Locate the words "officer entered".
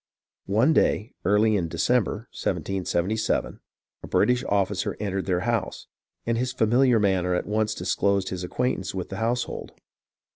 4.49-5.27